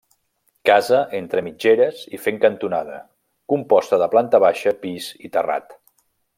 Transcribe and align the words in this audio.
Casa 0.69 1.01
entre 1.17 1.43
mitgeres 1.47 1.99
i 2.17 2.21
fent 2.23 2.41
cantonada, 2.47 2.97
composta 3.55 4.01
de 4.05 4.09
planta 4.15 4.43
baixa, 4.49 4.77
pis 4.87 5.15
i 5.29 5.33
terrat. 5.39 5.81